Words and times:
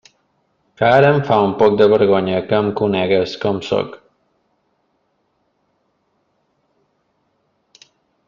Que 0.81 0.85
ara 0.93 1.09
em 1.15 1.19
fa 1.27 1.35
un 1.47 1.51
poc 1.59 1.75
de 1.81 1.87
vergonya 1.91 2.39
que 2.51 2.61
em 2.61 2.71
conegues 2.79 3.35
com 3.45 3.61
sóc. 3.69 3.93